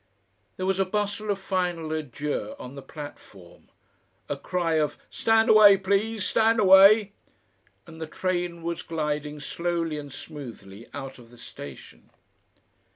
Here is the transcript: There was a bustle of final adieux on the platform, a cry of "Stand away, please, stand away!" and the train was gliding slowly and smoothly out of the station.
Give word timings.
There 0.57 0.65
was 0.65 0.79
a 0.79 0.83
bustle 0.85 1.29
of 1.29 1.37
final 1.37 1.93
adieux 1.93 2.55
on 2.57 2.73
the 2.73 2.81
platform, 2.81 3.69
a 4.27 4.35
cry 4.35 4.79
of 4.79 4.97
"Stand 5.11 5.47
away, 5.47 5.77
please, 5.77 6.25
stand 6.25 6.59
away!" 6.59 7.11
and 7.85 8.01
the 8.01 8.07
train 8.07 8.63
was 8.63 8.81
gliding 8.81 9.39
slowly 9.39 9.99
and 9.99 10.11
smoothly 10.11 10.87
out 10.91 11.19
of 11.19 11.29
the 11.29 11.37
station. 11.37 12.09